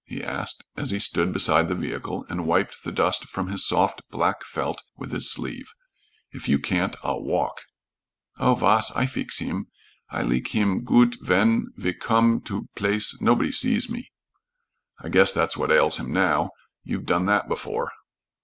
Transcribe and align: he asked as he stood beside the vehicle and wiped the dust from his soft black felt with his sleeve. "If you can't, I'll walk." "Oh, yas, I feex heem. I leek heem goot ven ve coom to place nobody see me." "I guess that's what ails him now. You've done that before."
he 0.05 0.23
asked 0.23 0.63
as 0.75 0.89
he 0.89 0.97
stood 0.97 1.31
beside 1.31 1.67
the 1.67 1.75
vehicle 1.75 2.25
and 2.27 2.47
wiped 2.47 2.81
the 2.83 2.91
dust 2.91 3.25
from 3.25 3.49
his 3.49 3.63
soft 3.63 4.01
black 4.09 4.43
felt 4.43 4.81
with 4.97 5.11
his 5.11 5.31
sleeve. 5.31 5.75
"If 6.31 6.49
you 6.49 6.57
can't, 6.57 6.95
I'll 7.03 7.21
walk." 7.21 7.61
"Oh, 8.39 8.59
yas, 8.59 8.89
I 8.95 9.05
feex 9.05 9.37
heem. 9.37 9.67
I 10.09 10.23
leek 10.23 10.47
heem 10.47 10.83
goot 10.83 11.17
ven 11.21 11.67
ve 11.75 11.93
coom 11.93 12.41
to 12.45 12.67
place 12.75 13.21
nobody 13.21 13.51
see 13.51 13.79
me." 13.91 14.11
"I 14.99 15.09
guess 15.09 15.33
that's 15.33 15.55
what 15.55 15.71
ails 15.71 15.97
him 15.97 16.11
now. 16.11 16.49
You've 16.83 17.05
done 17.05 17.27
that 17.27 17.47
before." 17.47 17.91